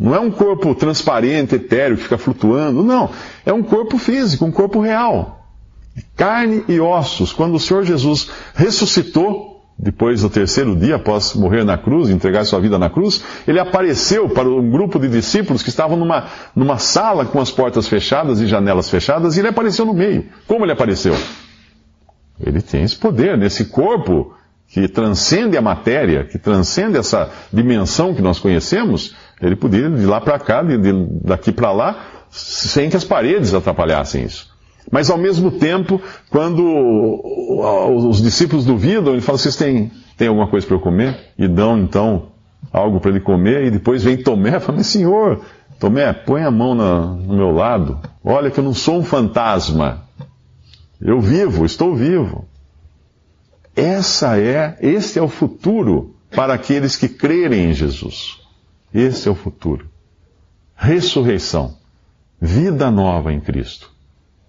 Não 0.00 0.14
é 0.14 0.18
um 0.18 0.30
corpo 0.30 0.74
transparente, 0.74 1.54
etéreo, 1.54 1.96
que 1.96 2.02
fica 2.02 2.18
flutuando, 2.18 2.82
não. 2.82 3.10
É 3.46 3.52
um 3.52 3.62
corpo 3.62 3.98
físico, 3.98 4.44
um 4.44 4.50
corpo 4.50 4.80
real. 4.80 5.41
Carne 6.16 6.64
e 6.68 6.80
ossos. 6.80 7.32
Quando 7.32 7.54
o 7.54 7.60
Senhor 7.60 7.84
Jesus 7.84 8.30
ressuscitou, 8.54 9.52
depois 9.78 10.20
do 10.22 10.30
terceiro 10.30 10.76
dia, 10.76 10.96
após 10.96 11.34
morrer 11.34 11.64
na 11.64 11.76
cruz, 11.76 12.08
entregar 12.08 12.44
sua 12.44 12.60
vida 12.60 12.78
na 12.78 12.88
cruz, 12.88 13.24
ele 13.48 13.58
apareceu 13.58 14.28
para 14.28 14.48
um 14.48 14.70
grupo 14.70 14.98
de 14.98 15.08
discípulos 15.08 15.62
que 15.62 15.70
estavam 15.70 15.96
numa, 15.96 16.28
numa 16.54 16.78
sala 16.78 17.24
com 17.24 17.40
as 17.40 17.50
portas 17.50 17.88
fechadas 17.88 18.40
e 18.40 18.46
janelas 18.46 18.88
fechadas, 18.88 19.36
e 19.36 19.40
ele 19.40 19.48
apareceu 19.48 19.84
no 19.84 19.92
meio. 19.92 20.26
Como 20.46 20.64
ele 20.64 20.72
apareceu? 20.72 21.16
Ele 22.40 22.62
tem 22.62 22.84
esse 22.84 22.96
poder 22.96 23.36
nesse 23.36 23.64
corpo 23.64 24.34
que 24.68 24.88
transcende 24.88 25.56
a 25.56 25.62
matéria, 25.62 26.24
que 26.24 26.38
transcende 26.38 26.96
essa 26.96 27.30
dimensão 27.52 28.14
que 28.14 28.22
nós 28.22 28.38
conhecemos. 28.38 29.14
Ele 29.40 29.56
podia 29.56 29.86
ir 29.86 29.96
de 29.96 30.06
lá 30.06 30.20
para 30.20 30.38
cá, 30.38 30.62
de, 30.62 30.78
de, 30.78 30.92
daqui 31.24 31.52
para 31.52 31.72
lá, 31.72 32.06
sem 32.30 32.88
que 32.88 32.96
as 32.96 33.04
paredes 33.04 33.52
atrapalhassem 33.52 34.24
isso. 34.24 34.51
Mas 34.90 35.10
ao 35.10 35.18
mesmo 35.18 35.50
tempo, 35.50 36.00
quando 36.30 36.62
os 38.08 38.20
discípulos 38.20 38.64
duvidam, 38.64 39.12
ele 39.12 39.22
fala: 39.22 39.38
Vocês 39.38 39.56
têm, 39.56 39.90
têm 40.16 40.28
alguma 40.28 40.48
coisa 40.48 40.66
para 40.66 40.76
eu 40.76 40.80
comer? 40.80 41.18
E 41.38 41.46
dão 41.46 41.78
então 41.78 42.28
algo 42.72 43.00
para 43.00 43.10
ele 43.10 43.20
comer, 43.20 43.66
e 43.66 43.70
depois 43.70 44.02
vem 44.02 44.16
Tomé 44.16 44.56
e 44.56 44.60
fala: 44.60 44.78
Mas 44.78 44.88
senhor, 44.88 45.40
Tomé, 45.78 46.12
põe 46.12 46.42
a 46.42 46.50
mão 46.50 46.74
na, 46.74 47.00
no 47.00 47.36
meu 47.36 47.52
lado. 47.52 48.00
Olha 48.24 48.50
que 48.50 48.58
eu 48.58 48.64
não 48.64 48.74
sou 48.74 48.98
um 48.98 49.04
fantasma. 49.04 50.02
Eu 51.00 51.20
vivo, 51.20 51.64
estou 51.64 51.94
vivo. 51.94 52.46
Essa 53.74 54.38
é, 54.38 54.76
esse 54.80 55.18
é 55.18 55.22
o 55.22 55.28
futuro 55.28 56.14
para 56.30 56.54
aqueles 56.54 56.96
que 56.96 57.08
crerem 57.08 57.70
em 57.70 57.72
Jesus. 57.72 58.38
Esse 58.94 59.28
é 59.28 59.30
o 59.30 59.34
futuro. 59.34 59.88
Ressurreição. 60.76 61.76
Vida 62.40 62.90
nova 62.90 63.32
em 63.32 63.40
Cristo. 63.40 63.91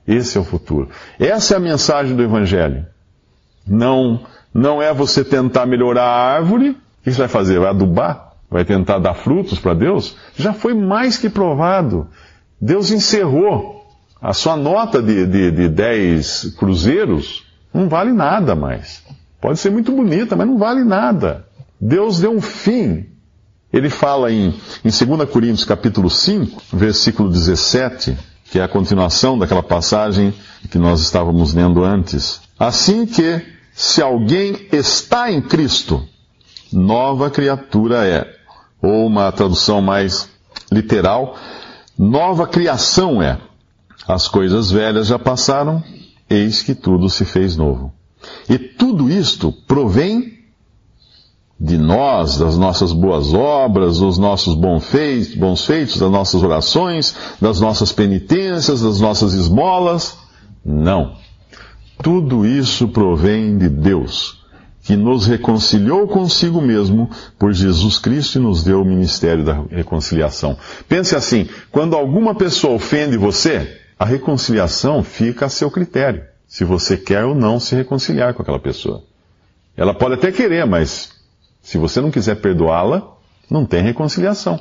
Esse 0.08 0.38
é 0.38 0.42
o 0.42 0.44
futuro. 0.44 0.90
Essa 1.20 1.54
é 1.54 1.58
a 1.58 1.60
mensagem 1.60 2.16
do 2.16 2.24
Evangelho. 2.24 2.86
Não, 3.66 4.22
não 4.54 4.82
é 4.82 4.94
você 4.94 5.24
tentar 5.24 5.66
melhorar 5.66 6.04
a 6.04 6.36
árvore. 6.36 6.70
O 6.72 6.76
que 7.04 7.12
você 7.12 7.20
vai 7.20 7.28
fazer? 7.28 7.60
Vai 7.60 7.70
adubar? 7.70 8.34
Vai 8.50 8.66
tentar 8.66 9.00
dar 9.00 9.14
frutos 9.14 9.60
para 9.60 9.74
Deus? 9.74 10.16
Já 10.36 10.54
foi 10.54 10.74
mais 10.74 11.18
que 11.18 11.30
provado. 11.30 12.08
Deus 12.60 12.92
encerrou. 12.92 13.82
A 14.22 14.34
sua 14.34 14.56
nota 14.56 15.02
de, 15.02 15.26
de, 15.26 15.52
de 15.52 15.70
10 15.70 16.56
cruzeiros 16.58 17.46
não 17.74 17.90
vale 17.90 18.12
nada 18.12 18.56
mais. 18.56 19.04
Pode 19.42 19.60
ser 19.60 19.70
muito 19.70 19.92
bonita, 19.92 20.36
mas 20.36 20.48
não 20.48 20.58
vale 20.58 20.84
nada. 20.84 21.46
Deus 21.80 22.20
deu 22.20 22.32
um 22.32 22.40
fim. 22.40 23.08
Ele 23.72 23.90
fala 23.90 24.32
em, 24.32 24.54
em 24.86 25.06
2 25.06 25.30
Coríntios 25.30 25.66
capítulo 25.66 26.10
5, 26.10 26.62
versículo 26.72 27.30
17 27.30 28.16
que 28.54 28.60
é 28.60 28.64
a 28.64 28.68
continuação 28.68 29.36
daquela 29.36 29.64
passagem 29.64 30.32
que 30.70 30.78
nós 30.78 31.02
estávamos 31.02 31.56
lendo 31.56 31.84
antes. 31.84 32.40
Assim 32.60 33.04
que, 33.04 33.44
se 33.74 34.00
alguém 34.00 34.68
está 34.72 35.32
em 35.32 35.42
Cristo, 35.42 36.08
nova 36.72 37.32
criatura 37.32 38.06
é. 38.06 38.32
Ou 38.80 39.08
uma 39.08 39.32
tradução 39.32 39.82
mais 39.82 40.30
literal, 40.72 41.36
nova 41.98 42.46
criação 42.46 43.24
é. 43.24 43.40
As 44.08 44.28
coisas 44.28 44.70
velhas 44.70 45.08
já 45.08 45.18
passaram, 45.18 45.84
eis 46.30 46.62
que 46.62 46.76
tudo 46.76 47.10
se 47.10 47.26
fez 47.26 47.58
novo. 47.58 47.92
E 48.48 48.60
tudo 48.60 49.10
isto 49.10 49.52
provém 49.52 50.33
de 51.60 51.78
nós, 51.78 52.38
das 52.38 52.58
nossas 52.58 52.92
boas 52.92 53.34
obras, 53.34 54.00
dos 54.00 54.18
nossos 54.18 54.56
bons 54.56 54.86
feitos, 54.86 55.36
bons 55.36 55.66
feitos, 55.66 55.98
das 55.98 56.12
nossas 56.12 56.44
orações, 56.44 57.16
das 57.40 57.60
nossas 57.60 57.92
penitências, 57.92 58.82
das 58.82 59.00
nossas 59.00 59.34
esmolas. 59.34 60.18
Não. 60.66 61.16
Tudo 62.02 62.46
isso 62.46 62.90
provém 62.90 63.58
de 63.58 63.70
Deus, 63.70 64.44
que 64.82 64.96
nos 64.98 65.26
reconciliou 65.26 66.06
consigo 66.08 66.62
mesmo 66.62 67.10
por 67.40 67.54
Jesus 67.54 67.98
Cristo 67.98 68.40
e 68.40 68.42
nos 68.42 68.64
deu 68.64 68.82
o 68.82 68.86
ministério 68.86 69.46
da 69.46 69.64
reconciliação. 69.70 70.58
Pense 70.90 71.16
assim: 71.16 71.48
quando 71.72 71.96
alguma 71.96 72.36
pessoa 72.36 72.76
ofende 72.76 73.16
você, 73.16 73.80
a 73.98 74.04
reconciliação 74.04 75.02
fica 75.02 75.46
a 75.46 75.50
seu 75.50 75.72
critério, 75.72 76.24
se 76.46 76.66
você 76.66 76.98
quer 76.98 77.24
ou 77.24 77.34
não 77.34 77.58
se 77.58 77.74
reconciliar 77.74 78.34
com 78.34 78.42
aquela 78.42 78.60
pessoa. 78.60 79.04
Ela 79.78 79.94
pode 79.94 80.16
até 80.16 80.32
querer, 80.32 80.66
mas 80.66 81.13
se 81.64 81.78
você 81.78 82.02
não 82.02 82.12
quiser 82.12 82.36
perdoá-la, 82.36 83.02
não 83.50 83.66
tem 83.66 83.82
reconciliação. 83.82 84.60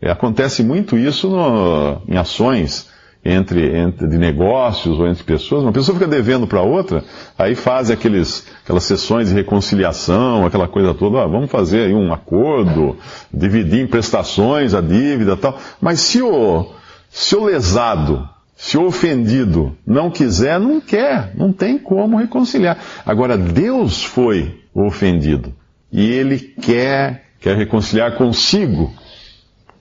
É, 0.00 0.10
acontece 0.10 0.62
muito 0.62 0.96
isso 0.96 1.28
no, 1.28 2.00
em 2.06 2.16
ações 2.16 2.88
entre, 3.24 3.76
entre, 3.76 4.06
de 4.06 4.16
negócios 4.16 5.00
ou 5.00 5.08
entre 5.08 5.24
pessoas. 5.24 5.62
Uma 5.62 5.72
pessoa 5.72 5.98
fica 5.98 6.08
devendo 6.08 6.46
para 6.46 6.62
outra, 6.62 7.02
aí 7.36 7.56
faz 7.56 7.90
aqueles, 7.90 8.46
aquelas 8.62 8.84
sessões 8.84 9.28
de 9.28 9.34
reconciliação, 9.34 10.46
aquela 10.46 10.68
coisa 10.68 10.94
toda. 10.94 11.22
Ah, 11.22 11.26
vamos 11.26 11.50
fazer 11.50 11.86
aí 11.86 11.94
um 11.94 12.12
acordo, 12.12 12.96
dividir 13.32 13.80
em 13.80 13.86
prestações 13.86 14.74
a 14.74 14.80
dívida 14.80 15.36
tal. 15.36 15.58
Mas 15.80 16.00
se 16.00 16.22
o, 16.22 16.70
se 17.10 17.34
o 17.34 17.44
lesado, 17.44 18.28
se 18.56 18.78
o 18.78 18.86
ofendido 18.86 19.76
não 19.84 20.08
quiser, 20.08 20.60
não 20.60 20.80
quer, 20.80 21.32
não 21.34 21.52
tem 21.52 21.78
como 21.78 22.16
reconciliar. 22.16 22.78
Agora, 23.04 23.36
Deus 23.36 24.04
foi 24.04 24.60
o 24.72 24.86
ofendido 24.86 25.52
e 25.94 26.10
ele 26.10 26.40
quer, 26.40 27.26
quer 27.38 27.56
reconciliar 27.56 28.16
consigo 28.16 28.92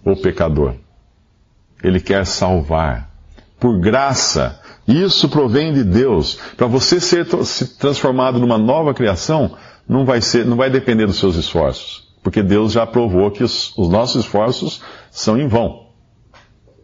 o 0.06 0.16
pecador. 0.16 0.76
Ele 1.84 2.00
quer 2.00 2.24
salvar. 2.24 3.10
Por 3.60 3.80
graça. 3.80 4.62
Isso 4.88 5.28
provém 5.28 5.74
de 5.74 5.84
Deus. 5.84 6.38
Para 6.56 6.68
você 6.68 7.00
ser 7.00 7.26
transformado 7.80 8.38
numa 8.38 8.60
nova 8.60 8.94
criação, 8.94 9.58
não 9.90 10.06
vai, 10.06 10.22
ser, 10.22 10.46
não 10.46 10.56
vai 10.56 10.70
depender 10.70 11.08
dos 11.08 11.18
seus 11.18 11.36
esforços. 11.36 12.08
Porque 12.22 12.44
Deus 12.44 12.74
já 12.74 12.86
provou 12.86 13.32
que 13.32 13.44
os, 13.44 13.76
os 13.76 13.90
nossos 13.90 14.24
esforços 14.24 14.84
são 15.10 15.36
em 15.36 15.48
vão. 15.48 15.88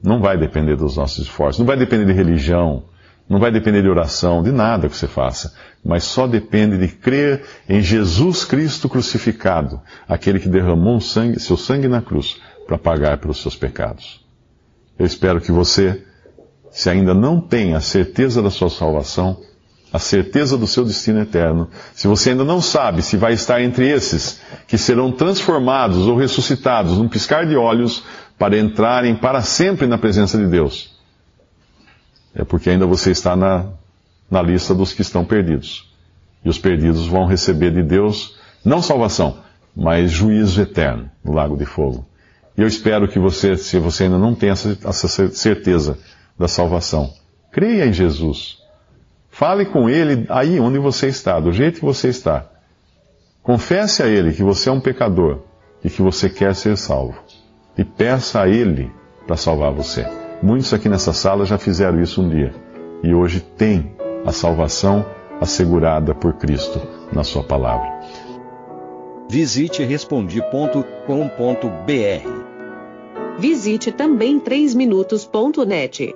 Não 0.01 0.19
vai 0.19 0.39
depender 0.39 0.75
dos 0.75 0.97
nossos 0.97 1.27
esforços. 1.27 1.59
Não 1.59 1.67
vai 1.67 1.77
depender 1.77 2.05
de 2.05 2.13
religião. 2.13 2.83
Não 3.29 3.39
vai 3.39 3.51
depender 3.51 3.83
de 3.83 3.87
oração, 3.87 4.41
de 4.41 4.51
nada 4.51 4.89
que 4.89 4.97
você 4.97 5.07
faça, 5.07 5.53
mas 5.85 6.03
só 6.03 6.25
depende 6.25 6.79
de 6.79 6.87
crer 6.87 7.43
em 7.69 7.79
Jesus 7.79 8.43
Cristo 8.43 8.89
crucificado, 8.89 9.79
aquele 10.07 10.39
que 10.39 10.49
derramou 10.49 10.99
sangue, 10.99 11.39
seu 11.39 11.55
sangue 11.55 11.87
na 11.87 12.01
cruz 12.01 12.41
para 12.65 12.77
pagar 12.77 13.19
pelos 13.19 13.39
seus 13.39 13.55
pecados. 13.55 14.25
Eu 14.97 15.05
espero 15.05 15.39
que 15.39 15.51
você, 15.51 16.03
se 16.71 16.89
ainda 16.89 17.13
não 17.13 17.39
tem 17.39 17.75
a 17.75 17.81
certeza 17.81 18.41
da 18.41 18.49
sua 18.49 18.69
salvação, 18.69 19.39
a 19.93 19.99
certeza 19.99 20.57
do 20.57 20.67
seu 20.67 20.83
destino 20.83 21.21
eterno, 21.21 21.69
se 21.93 22.07
você 22.07 22.31
ainda 22.31 22.43
não 22.43 22.61
sabe 22.61 23.01
se 23.01 23.15
vai 23.15 23.33
estar 23.33 23.61
entre 23.61 23.87
esses 23.87 24.41
que 24.67 24.77
serão 24.77 25.11
transformados 25.11 26.07
ou 26.07 26.17
ressuscitados 26.17 26.97
num 26.97 27.07
piscar 27.07 27.45
de 27.45 27.55
olhos 27.55 28.03
para 28.37 28.57
entrarem 28.57 29.15
para 29.15 29.41
sempre 29.41 29.87
na 29.87 29.97
presença 29.97 30.37
de 30.37 30.47
Deus, 30.47 30.98
é 32.39 32.43
porque 32.45 32.69
ainda 32.69 32.86
você 32.86 33.12
está 33.12 33.36
na, 33.36 33.65
na 34.32 34.41
lista 34.41 34.73
dos 34.73 34.93
que 34.93 35.02
estão 35.02 35.25
perdidos. 35.25 35.93
E 36.43 36.47
os 36.47 36.58
perdidos 36.58 37.06
vão 37.06 37.25
receber 37.25 37.71
de 37.71 37.84
Deus, 37.84 38.39
não 38.63 38.82
salvação, 38.82 39.39
mas 39.75 40.10
juízo 40.10 40.62
eterno 40.62 41.12
no 41.21 41.34
lago 41.34 41.58
de 41.58 41.65
fogo. 41.65 42.06
E 42.58 42.62
eu 42.62 42.67
espero 42.67 43.10
que 43.10 43.19
você, 43.19 43.58
se 43.58 43.78
você 43.78 44.06
ainda 44.06 44.17
não 44.17 44.34
tem 44.34 44.52
essa, 44.52 44.78
essa 44.86 45.30
certeza 45.30 45.97
da 46.38 46.47
salvação, 46.47 47.13
creia 47.52 47.86
em 47.86 47.93
Jesus. 47.93 48.60
Fale 49.30 49.65
com 49.65 49.89
Ele 49.89 50.25
aí 50.30 50.62
onde 50.62 50.80
você 50.80 51.08
está, 51.08 51.41
do 51.41 51.52
jeito 51.52 51.80
que 51.80 51.86
você 51.86 52.08
está. 52.08 52.45
Confesse 53.43 54.02
a 54.02 54.08
Ele 54.08 54.34
que 54.34 54.43
você 54.43 54.69
é 54.69 54.71
um 54.71 54.80
pecador 54.80 55.39
e 55.84 55.89
que 55.89 56.02
você 56.02 56.30
quer 56.30 56.56
ser 56.56 56.78
salvo. 56.78 57.19
E 57.78 57.84
peça 57.84 58.41
a 58.41 58.47
Ele 58.47 58.89
para 59.28 59.36
salvar 59.36 59.73
você. 59.73 60.18
Muitos 60.41 60.73
aqui 60.73 60.88
nessa 60.88 61.12
sala 61.12 61.45
já 61.45 61.58
fizeram 61.58 62.02
isso 62.02 62.21
um 62.21 62.30
dia 62.30 62.54
e 63.04 63.13
hoje 63.13 63.41
têm 63.41 63.95
a 64.25 64.32
salvação 64.32 65.06
assegurada 65.41 66.13
por 66.15 66.34
Cristo 66.34 66.82
na 67.12 67.23
Sua 67.23 67.43
palavra. 67.43 67.88
Visite 69.30 69.84
Respondi.com.br. 69.84 70.49
Visite 73.38 73.91
também 73.91 74.39
3minutos.net. 74.39 76.15